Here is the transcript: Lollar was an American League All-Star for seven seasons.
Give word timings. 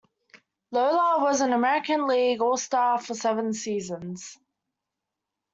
Lollar 0.71 1.21
was 1.23 1.41
an 1.41 1.53
American 1.53 2.07
League 2.07 2.41
All-Star 2.41 2.99
for 2.99 3.13
seven 3.13 3.53
seasons. 3.53 4.39